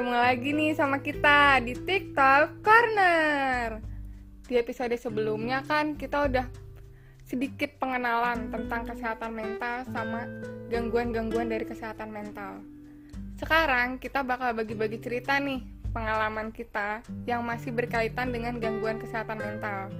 [0.00, 3.84] ketemu lagi nih sama kita di TikTok Corner.
[4.48, 6.48] Di episode sebelumnya kan kita udah
[7.28, 10.24] sedikit pengenalan tentang kesehatan mental sama
[10.72, 12.64] gangguan-gangguan dari kesehatan mental.
[13.36, 15.60] Sekarang kita bakal bagi-bagi cerita nih
[15.92, 19.92] pengalaman kita yang masih berkaitan dengan gangguan kesehatan mental.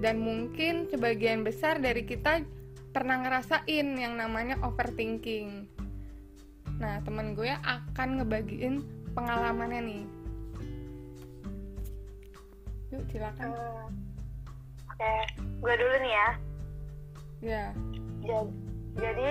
[0.00, 2.48] Dan mungkin sebagian besar dari kita
[2.96, 5.68] pernah ngerasain yang namanya overthinking.
[6.80, 10.02] Nah, temen gue akan ngebagiin pengalamannya nih.
[12.92, 13.48] Yuk, silakan.
[13.56, 13.88] Hmm.
[14.92, 16.28] Oke, gue dulu nih ya.
[17.42, 17.64] Ya.
[18.22, 18.52] Jadi,
[19.00, 19.30] jadi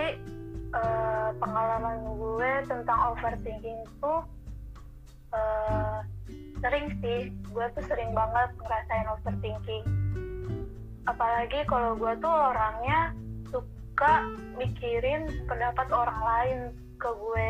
[0.73, 4.13] eh, pengalaman gue tentang overthinking itu
[5.33, 5.97] eh,
[6.61, 7.29] sering sih.
[7.53, 9.85] Gue tuh sering banget ngerasain overthinking.
[11.05, 13.13] Apalagi kalau gue tuh orangnya
[13.49, 14.25] suka
[14.57, 16.59] mikirin pendapat orang lain
[16.97, 17.47] ke gue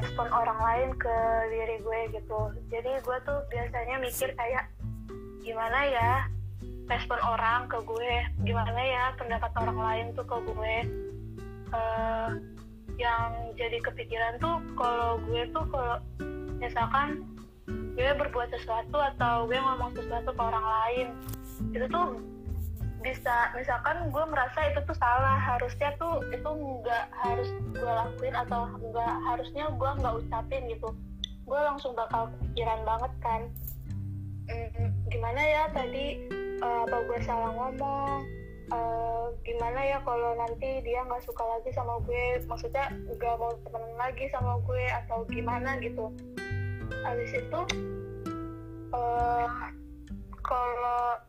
[0.00, 1.16] respon orang lain ke
[1.50, 2.40] diri gue gitu.
[2.72, 4.70] Jadi gue tuh biasanya mikir kayak
[5.44, 6.12] gimana ya
[6.90, 8.14] respon orang ke gue?
[8.44, 10.76] Gimana ya pendapat orang lain tuh ke gue?
[11.74, 12.38] Uh,
[12.94, 15.98] yang jadi kepikiran tuh kalau gue tuh kalau
[16.62, 17.26] misalkan
[17.94, 21.06] gue berbuat sesuatu atau gue ngomong sesuatu ke orang lain
[21.74, 22.18] itu tuh
[23.04, 28.64] bisa misalkan gue merasa itu tuh salah harusnya tuh itu nggak harus gue lakuin atau
[28.80, 30.88] nggak harusnya gue nggak ucapin gitu.
[31.44, 33.42] Gue langsung bakal pikiran banget kan.
[34.48, 36.24] Hmm, gimana ya tadi
[36.64, 38.24] uh, apa gue salah ngomong?
[38.72, 42.40] Uh, gimana ya kalau nanti dia nggak suka lagi sama gue?
[42.48, 46.08] Maksudnya nggak mau temenan lagi sama gue atau gimana gitu.
[47.04, 47.60] Habis itu
[48.96, 49.48] uh,
[50.40, 51.20] kalau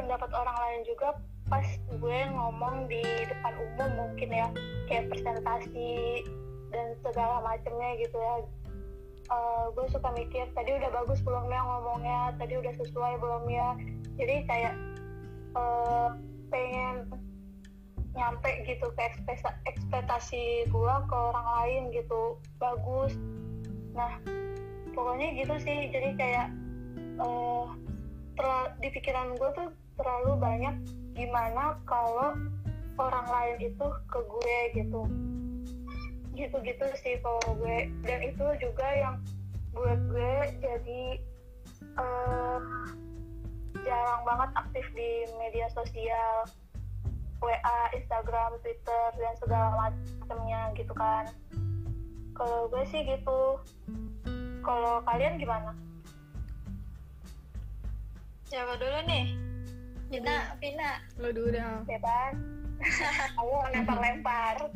[0.00, 1.08] pendapat orang lain juga
[1.52, 4.48] pas gue ngomong di depan umum mungkin ya
[4.88, 6.24] kayak presentasi
[6.72, 8.34] dan segala macamnya gitu ya.
[9.30, 12.20] Uh, gue suka mikir tadi udah bagus belum ya ngomongnya?
[12.40, 13.68] Tadi udah sesuai belum ya?
[14.18, 14.74] Jadi kayak
[15.54, 16.16] uh,
[16.50, 17.06] pengen
[18.10, 19.02] nyampe gitu ke
[19.70, 22.38] ekspektasi gue ke orang lain gitu.
[22.58, 23.14] Bagus.
[23.94, 24.18] Nah
[24.94, 25.90] pokoknya gitu sih.
[25.90, 26.48] Jadi kayak
[27.22, 27.70] uh,
[28.80, 29.68] di pikiran gue tuh
[30.00, 30.74] terlalu banyak
[31.12, 32.32] gimana kalau
[32.96, 35.02] orang lain itu ke gue gitu.
[36.32, 37.92] Gitu-gitu sih kalau gue.
[38.08, 39.16] Dan itu juga yang
[39.76, 40.34] buat gue
[40.64, 41.02] jadi
[42.00, 42.60] uh,
[43.84, 46.48] jarang banget aktif di media sosial.
[47.40, 51.24] WA, Instagram, Twitter dan segala macamnya gitu kan.
[52.36, 53.56] Kalau gue sih gitu.
[54.60, 55.72] Kalau kalian gimana?
[58.44, 59.49] Siapa dulu nih?
[60.10, 60.98] Vina, Vina.
[61.22, 61.86] Lo dulu dong.
[61.86, 62.34] Bebas.
[63.38, 64.74] Aku lempar-lempar.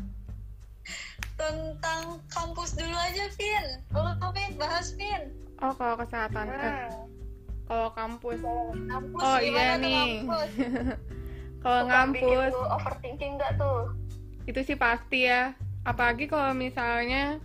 [1.34, 3.66] Tentang kampus dulu aja, Vin.
[3.90, 5.34] Lo Vin, bahas Vin.
[5.58, 6.46] Oh, kalau kesehatan.
[6.46, 6.62] Hmm.
[6.62, 6.88] Eh,
[7.66, 8.38] kalau kampus.
[8.86, 10.22] Kampus oh iya nih.
[11.66, 12.54] kalau ngampus.
[12.54, 13.90] overthinking nggak tuh?
[14.46, 15.50] Itu sih pasti ya.
[15.82, 17.42] Apalagi kalau misalnya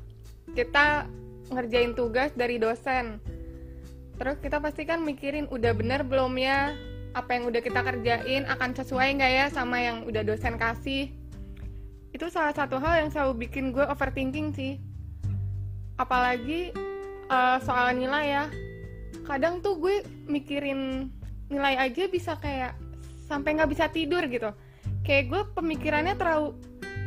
[0.54, 1.10] kita
[1.50, 3.18] ngerjain tugas dari dosen.
[4.22, 6.78] Terus kita pasti kan mikirin udah bener belum ya
[7.18, 11.10] apa yang udah kita kerjain akan sesuai nggak ya sama yang udah dosen kasih?
[12.14, 14.78] Itu salah satu hal yang selalu bikin gue overthinking sih.
[15.98, 16.74] Apalagi
[17.30, 18.46] uh, soal nilai ya.
[19.26, 19.96] Kadang tuh gue
[20.30, 21.10] mikirin
[21.50, 22.78] nilai aja bisa kayak
[23.26, 24.54] sampai nggak bisa tidur gitu.
[25.06, 26.58] Kayak gue pemikirannya terlalu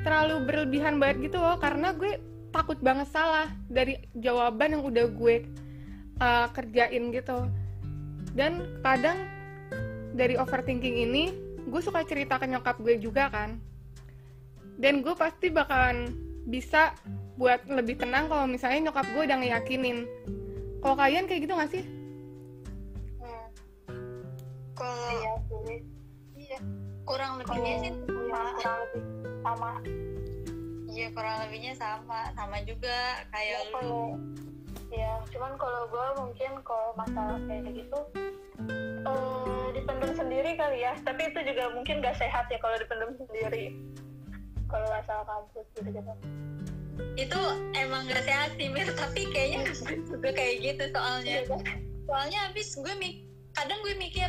[0.03, 2.19] terlalu berlebihan banget gitu loh karena gue
[2.51, 5.47] takut banget salah dari jawaban yang udah gue
[6.19, 7.47] uh, kerjain gitu.
[8.33, 9.42] Dan kadang
[10.13, 13.57] dari overthinking ini gue suka cerita ke nyokap gue juga kan.
[14.77, 16.11] Dan gue pasti bakalan
[16.49, 16.97] bisa
[17.39, 19.99] buat lebih tenang kalau misalnya nyokap gue udah ngeyakinin.
[20.83, 21.85] Kalau kalian kayak gitu gak sih?
[23.23, 23.47] Hmm.
[24.75, 25.33] Kalau iya,
[26.37, 26.59] iya.
[27.03, 28.43] Kurang lebihnya sih sama.
[28.59, 29.03] kurang lebih
[29.43, 29.73] sama.
[30.93, 32.21] Iya kurang lebihnya sama.
[32.35, 32.97] Sama juga
[33.31, 34.05] kayak ya, lu.
[34.93, 38.01] ya cuman kalau gue mungkin kalau masalah kayak gitu
[39.07, 40.95] uh, dipendam sendiri kali ya.
[41.03, 43.77] Tapi itu juga mungkin gak sehat ya kalau dipendam sendiri.
[44.71, 46.13] Kalau asal kampus gitu gitu.
[47.19, 47.41] Itu
[47.77, 48.89] emang gak sehat sih Mir.
[48.95, 49.71] Tapi kayaknya
[50.09, 51.45] gue kayak gitu soalnya.
[51.45, 51.57] Iya,
[52.09, 53.15] soalnya habis gue mik
[53.53, 54.29] kadang gue mikir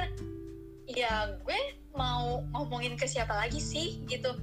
[0.83, 1.59] ya gue
[1.95, 4.03] mau ngomongin ke siapa lagi sih?
[4.09, 4.35] Gitu.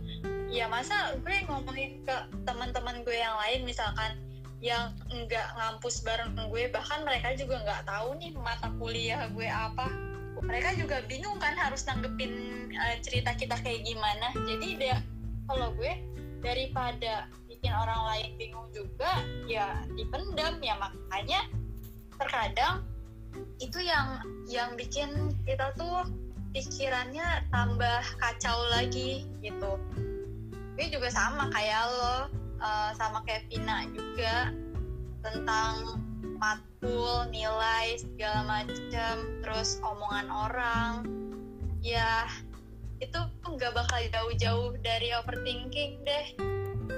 [0.51, 4.19] Ya masa gue ngomongin ke teman-teman gue yang lain misalkan
[4.61, 9.89] yang nggak ngampus bareng gue bahkan mereka juga nggak tahu nih mata kuliah gue apa
[10.45, 12.33] mereka juga bingung kan harus nanggepin
[12.73, 14.33] uh, cerita kita kayak gimana.
[14.49, 14.97] Jadi dia
[15.51, 15.93] kalau gue
[16.41, 20.75] daripada bikin orang lain bingung juga ya dipendam ya.
[20.81, 21.41] Makanya
[22.17, 22.85] terkadang
[23.61, 26.09] itu yang yang bikin kita tuh
[26.57, 29.79] pikirannya tambah kacau lagi gitu.
[30.75, 32.17] Gue juga sama kayak lo
[32.61, 34.51] uh, sama kayak Vina juga
[35.21, 36.01] tentang
[36.41, 39.15] matkul nilai segala macam
[39.45, 40.93] terus omongan orang
[41.85, 42.25] ya
[43.01, 46.27] itu nggak bakal jauh-jauh dari overthinking deh.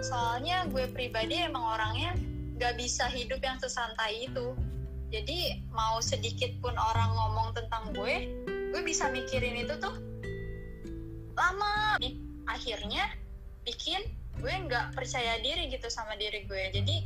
[0.03, 2.19] Soalnya gue pribadi emang orangnya
[2.59, 4.55] nggak bisa hidup yang sesantai itu.
[5.15, 8.31] Jadi mau sedikit pun orang ngomong tentang gue
[8.73, 9.95] gue bisa mikirin itu tuh
[11.39, 11.99] lama.
[12.51, 13.07] Akhirnya
[13.63, 14.03] bikin
[14.43, 16.63] gue nggak percaya diri gitu sama diri gue.
[16.75, 16.97] Jadi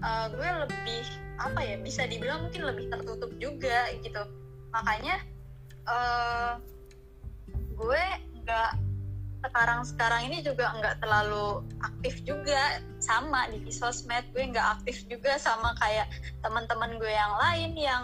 [0.00, 1.04] uh, gue lebih
[1.40, 4.22] apa ya bisa dibilang mungkin lebih tertutup juga gitu.
[4.76, 5.24] Makanya
[5.88, 6.60] uh,
[7.74, 8.04] gue
[8.44, 8.72] nggak
[9.40, 14.28] sekarang sekarang ini juga nggak terlalu aktif juga sama di sosmed.
[14.36, 16.12] Gue nggak aktif juga sama kayak
[16.44, 18.02] teman-teman gue yang lain yang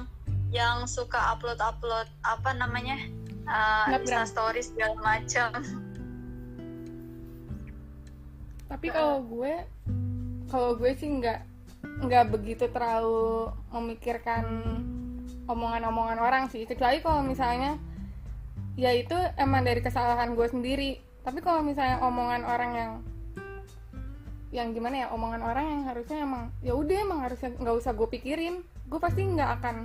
[0.49, 2.97] yang suka upload upload apa namanya
[3.45, 5.51] uh, Insta stories segala macam.
[8.67, 9.55] Tapi kalau gue
[10.49, 11.56] kalau gue sih nggak
[11.97, 14.45] nggak begitu terlalu memikirkan
[15.49, 16.67] omongan-omongan orang sih.
[16.69, 17.79] Kecuali kalau misalnya
[18.77, 21.01] ya itu emang dari kesalahan gue sendiri.
[21.25, 22.93] Tapi kalau misalnya omongan orang yang
[24.55, 28.09] yang gimana ya omongan orang yang harusnya emang ya udah emang harusnya nggak usah gue
[28.13, 28.63] pikirin.
[28.87, 29.77] Gue pasti nggak akan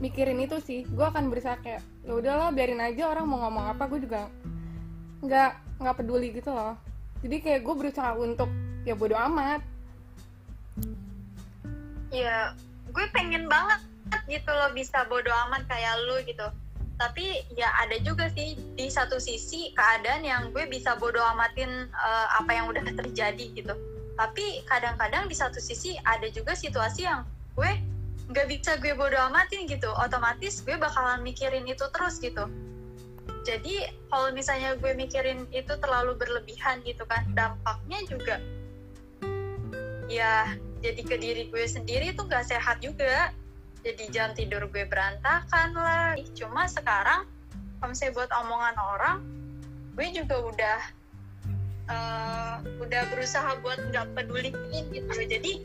[0.00, 0.86] mikirin itu sih.
[0.88, 3.84] Gue akan berusaha kayak ya udahlah biarin aja orang mau ngomong apa.
[3.90, 4.30] Gue juga
[5.20, 6.78] nggak nggak peduli gitu loh.
[7.20, 8.48] Jadi kayak gue berusaha untuk
[8.86, 9.75] ya bodo amat
[12.10, 12.54] ya
[12.90, 13.80] gue pengen banget
[14.30, 16.46] gitu loh bisa bodo amat kayak lu gitu.
[16.96, 22.26] Tapi ya ada juga sih di satu sisi keadaan yang gue bisa bodo amatin uh,
[22.40, 23.74] apa yang udah terjadi gitu.
[24.16, 27.68] Tapi kadang-kadang di satu sisi ada juga situasi yang gue
[28.32, 29.92] nggak bisa gue bodo amatin gitu.
[29.92, 32.48] Otomatis gue bakalan mikirin itu terus gitu.
[33.44, 38.42] Jadi kalau misalnya gue mikirin itu terlalu berlebihan gitu kan dampaknya juga
[40.06, 40.54] ya
[40.86, 43.34] jadi ke diri gue sendiri tuh gak sehat juga.
[43.82, 46.14] Jadi jam tidur gue berantakan lah.
[46.34, 47.26] Cuma sekarang
[47.78, 49.18] kalau misalnya buat omongan orang
[49.98, 50.78] gue juga udah
[51.90, 55.14] uh, udah berusaha buat nggak peduliin gitu.
[55.26, 55.62] Jadi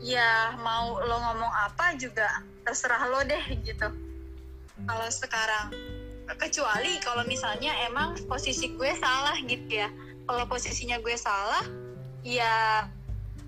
[0.00, 3.88] ya mau lo ngomong apa juga terserah lo deh gitu.
[4.88, 5.76] Kalau sekarang
[6.40, 9.92] kecuali kalau misalnya emang posisi gue salah gitu ya.
[10.24, 11.68] Kalau posisinya gue salah
[12.24, 12.86] ya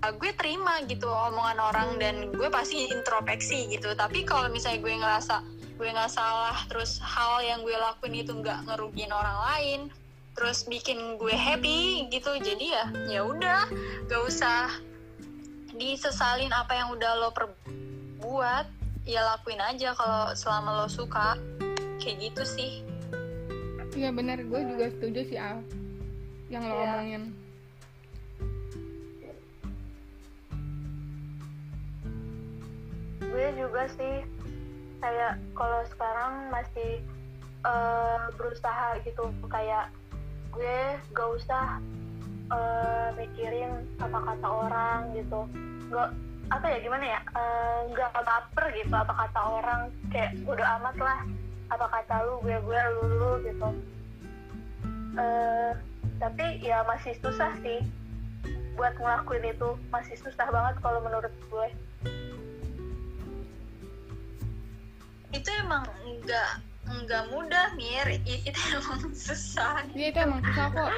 [0.03, 3.93] gue terima gitu omongan orang dan gue pasti introspeksi gitu.
[3.97, 5.35] Tapi kalau misalnya gue ngerasa
[5.75, 9.79] gue nggak salah terus hal yang gue lakuin itu nggak ngerugiin orang lain
[10.31, 13.67] terus bikin gue happy gitu jadi ya ya udah
[14.07, 14.71] gak usah
[15.75, 18.67] disesalin apa yang udah lo perbuat
[19.05, 21.37] ya lakuin aja kalau selama lo suka.
[22.01, 22.71] Kayak gitu sih.
[23.95, 25.63] Iya benar gue juga setuju sih Al.
[26.51, 26.83] Yang lo ya.
[26.83, 27.23] omongin
[33.35, 34.23] gue juga sih.
[35.03, 37.03] Kayak kalau sekarang masih
[37.67, 39.27] uh, berusaha gitu.
[39.51, 39.91] Kayak
[40.55, 41.83] gue gak usah
[42.47, 45.43] uh, mikirin apa kata orang gitu.
[45.91, 46.15] Gak
[46.47, 47.19] apa ya gimana ya?
[47.35, 49.81] Uh, nggak baper gitu apa kata orang.
[50.15, 51.19] Kayak udah amat lah
[51.75, 53.69] apa kata lu gue gue lu lu gitu.
[55.19, 55.75] Uh,
[56.23, 57.83] tapi ya masih susah sih
[58.79, 59.75] buat ngelakuin itu.
[59.91, 61.67] Masih susah banget kalau menurut gue
[65.35, 68.07] itu emang enggak enggak mudah mir.
[68.23, 69.83] Itu emang susah.
[69.91, 70.91] Iya itu emang susah kok.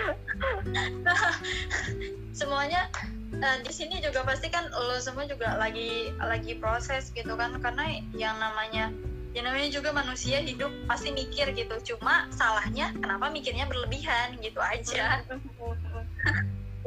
[2.37, 2.91] Semuanya
[3.33, 7.57] nah, di sini juga pasti kan lo semua juga lagi lagi proses gitu kan.
[7.59, 8.93] Karena yang namanya
[9.35, 11.95] yang namanya juga manusia hidup pasti mikir gitu.
[11.95, 15.23] Cuma salahnya kenapa mikirnya berlebihan gitu aja.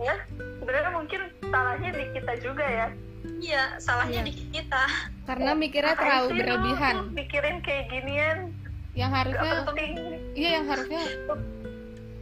[0.01, 0.17] Ya
[0.57, 2.89] sebenarnya mungkin salahnya di kita juga ya
[3.41, 4.29] iya salahnya iya.
[4.29, 4.85] di kita
[5.29, 8.39] karena mikirnya terlalu berlebihan mikirin kayak ginian
[8.97, 9.53] yang harusnya
[10.35, 11.03] iya yang harusnya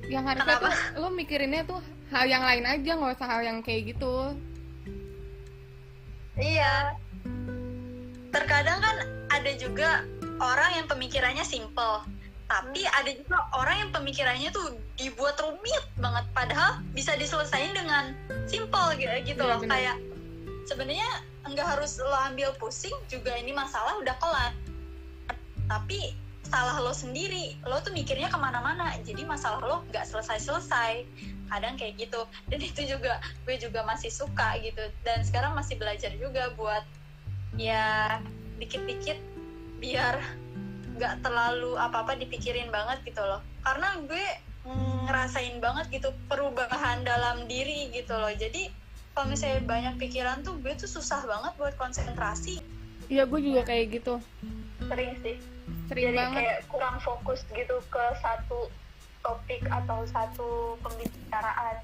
[0.09, 0.73] yang harusnya Kenapa?
[0.73, 4.33] tuh lo mikirinnya tuh hal yang lain aja nggak usah hal yang kayak gitu
[6.40, 6.97] iya
[8.33, 8.97] terkadang kan
[9.28, 10.05] ada juga
[10.40, 12.05] orang yang pemikirannya simple
[12.49, 12.99] tapi hmm.
[12.99, 18.05] ada juga orang yang pemikirannya tuh dibuat rumit banget padahal bisa diselesaikan dengan
[18.49, 19.73] simple gitu, gitu ya, loh bener.
[19.76, 19.97] kayak
[20.68, 21.08] sebenarnya
[21.48, 24.52] nggak harus lo ambil pusing juga ini masalah udah kelar.
[25.64, 26.12] Tapi
[26.48, 31.08] salah lo sendiri lo tuh mikirnya ke mana-mana jadi masalah lo nggak selesai-selesai.
[31.48, 32.28] Kadang kayak gitu.
[32.52, 33.16] Dan itu juga
[33.48, 34.84] gue juga masih suka gitu.
[35.02, 36.84] Dan sekarang masih belajar juga buat
[37.56, 38.20] ya
[38.60, 39.16] dikit-dikit
[39.80, 40.20] biar
[40.98, 43.40] nggak terlalu apa-apa dipikirin banget gitu loh.
[43.64, 44.26] Karena gue
[45.08, 48.28] ngerasain banget gitu perubahan dalam diri gitu loh.
[48.37, 48.68] Jadi
[49.18, 52.62] kalau misalnya banyak pikiran tuh gue tuh susah banget buat konsentrasi.
[53.10, 54.22] Iya gue juga kayak gitu.
[54.87, 55.42] Sering sih.
[55.90, 56.38] Sering jadi banget.
[56.38, 58.70] kayak kurang fokus gitu ke satu
[59.26, 61.82] topik atau satu pembicaraan.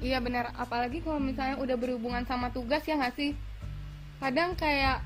[0.00, 3.36] Iya benar apalagi kalau misalnya udah berhubungan sama tugas ya nggak sih?
[4.24, 5.04] Kadang kayak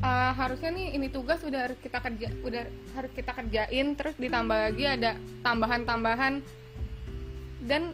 [0.00, 2.64] uh, harusnya nih ini tugas udah harus kita kerja udah
[2.96, 5.12] harus kita kerjain terus ditambah lagi ada
[5.44, 6.40] tambahan-tambahan.
[7.60, 7.92] Dan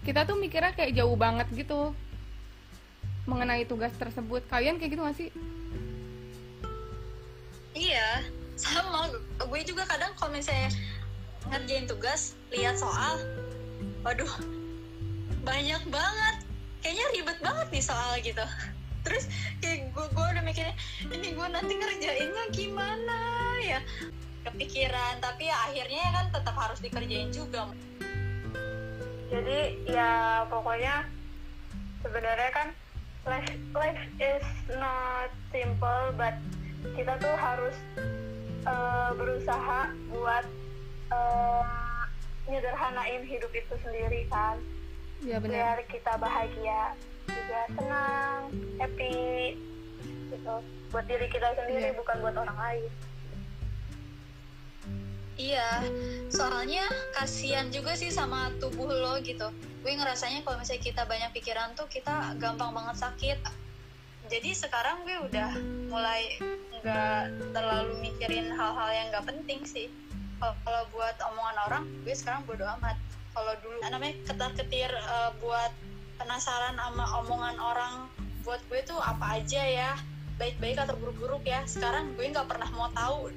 [0.00, 1.92] kita tuh mikirnya kayak jauh banget gitu
[3.28, 4.42] mengenai tugas tersebut.
[4.48, 5.30] Kalian kayak gitu gak sih?
[7.76, 8.24] Iya
[8.56, 9.12] sama.
[9.44, 10.72] Gue juga kadang kalau misalnya
[11.48, 13.20] ngerjain tugas lihat soal
[14.02, 14.32] waduh
[15.44, 16.36] banyak banget.
[16.80, 18.44] Kayaknya ribet banget nih soal gitu.
[19.04, 19.28] Terus
[19.60, 20.76] kayak gue gue udah mikirnya
[21.12, 23.20] ini gue nanti ngerjainnya gimana
[23.60, 23.80] ya?
[24.48, 27.68] Kepikiran tapi ya akhirnya kan tetap harus dikerjain juga
[29.30, 30.10] jadi ya
[30.50, 31.06] pokoknya
[32.02, 32.68] sebenarnya kan
[33.24, 34.44] life life is
[34.74, 36.34] not simple but
[36.98, 37.76] kita tuh harus
[38.66, 40.44] uh, berusaha buat
[41.12, 42.02] uh,
[42.48, 44.58] nyederhanain hidup itu sendiri kan.
[45.22, 45.54] Ya benar.
[45.54, 46.96] Biar kita bahagia
[47.28, 48.40] juga senang
[48.80, 49.54] happy
[50.32, 50.54] gitu.
[50.90, 51.98] Buat diri kita sendiri Iya.
[52.00, 52.90] bukan buat orang lain.
[55.40, 55.68] Iya,
[56.30, 56.86] soalnya
[57.18, 59.50] kasihan juga sih sama tubuh lo gitu.
[59.82, 63.38] Gue ngerasanya kalau misalnya kita banyak pikiran tuh kita gampang banget sakit.
[64.30, 65.50] Jadi sekarang gue udah
[65.90, 66.38] mulai
[66.80, 69.90] nggak terlalu mikirin hal-hal yang nggak penting sih.
[70.40, 72.96] Kalau buat omongan orang, gue sekarang bodo amat.
[73.34, 75.74] Kalau dulu namanya ketar-ketir eh, buat
[76.16, 77.94] penasaran sama omongan orang,
[78.46, 79.92] buat gue tuh apa aja ya,
[80.40, 81.66] baik-baik atau buruk-buruk ya.
[81.66, 83.34] Sekarang gue nggak pernah mau tahu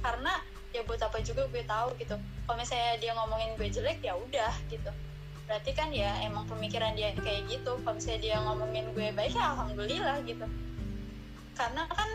[0.00, 0.32] karena
[0.70, 2.14] ya buat apa juga gue tahu gitu.
[2.18, 4.90] Kalau misalnya dia ngomongin gue jelek ya udah gitu.
[5.50, 7.74] Berarti kan ya emang pemikiran dia kayak gitu.
[7.82, 10.46] Kalau misalnya dia ngomongin gue baik ya alhamdulillah gitu.
[11.58, 12.10] Karena kan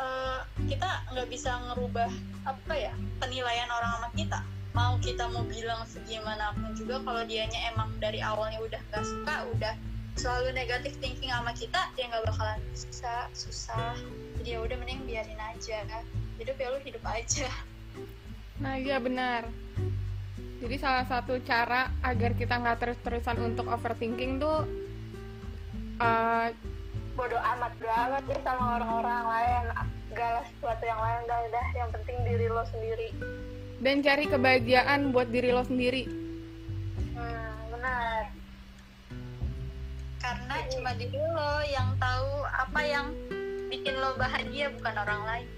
[0.00, 0.40] eh,
[0.72, 2.10] kita nggak bisa ngerubah
[2.48, 4.40] apa ya penilaian orang sama kita.
[4.72, 9.74] Mau kita mau bilang segimanapun juga kalau dianya emang dari awalnya udah nggak suka udah
[10.18, 13.92] selalu negatif thinking sama kita dia nggak bakalan bisa susah.
[14.40, 15.84] Jadi ya udah mending biarin aja.
[16.40, 17.50] Hidup ya lu hidup aja
[18.58, 19.46] Nah iya benar.
[20.58, 24.66] Jadi salah satu cara agar kita nggak terus-terusan untuk overthinking tuh
[26.02, 26.50] uh,
[27.14, 29.64] bodoh amat banget ya sama orang-orang lain.
[30.10, 33.10] Segala sesuatu yang lain dah dah yang penting diri lo sendiri.
[33.78, 36.10] dan cari kebahagiaan buat diri lo sendiri.
[37.14, 38.26] hmm, benar.
[40.18, 43.06] Karena cuma diri lo yang tahu apa yang
[43.70, 45.48] bikin lo bahagia bukan orang lain.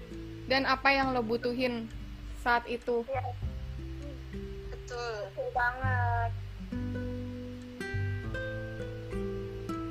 [0.45, 1.89] Dan apa yang lo butuhin
[2.41, 3.05] saat itu.
[3.05, 3.21] ya
[4.73, 5.13] betul.
[5.31, 6.31] Betul banget.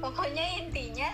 [0.01, 1.09] Pokoknya intinya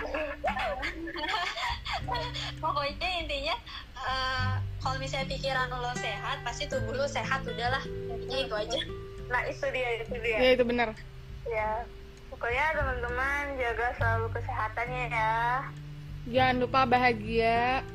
[2.65, 3.55] pokoknya intinya
[4.01, 7.85] eh, kalau misalnya pikiran lo sehat pasti tubuh lo sehat udahlah.
[7.85, 8.81] Intinya itu aja.
[9.29, 10.39] Nah itu dia itu dia.
[10.41, 10.97] Ya itu benar.
[11.47, 11.87] ya
[12.27, 15.37] pokoknya teman-teman jaga selalu kesehatannya ya.
[16.27, 17.87] Jangan lupa bahagia.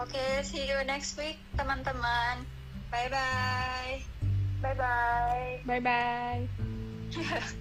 [0.00, 2.48] Oke see you next week teman-teman.
[2.90, 4.00] Bye bye
[4.64, 6.48] bye bye Bye bye.